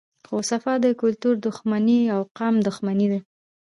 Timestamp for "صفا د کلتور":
0.49-1.35